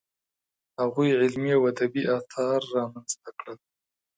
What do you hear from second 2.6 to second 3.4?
رامنځته